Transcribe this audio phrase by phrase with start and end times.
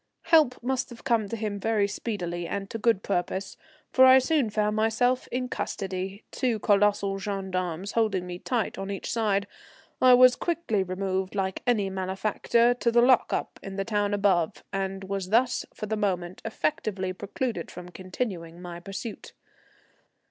[0.23, 3.55] Help must have come to him very speedily and to good purpose,
[3.93, 9.11] for I soon found myself in custody, two colossal gendarmes holding me tight on each
[9.11, 9.45] side.
[10.01, 14.63] I was quickly removed like any malefactor to the lock up in the town above,
[14.73, 19.33] and was thus for the moment effectively precluded from continuing my pursuit.